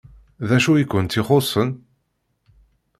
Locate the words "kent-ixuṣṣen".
0.85-1.69